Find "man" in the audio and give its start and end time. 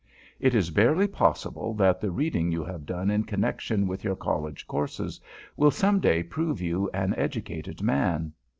7.83-8.33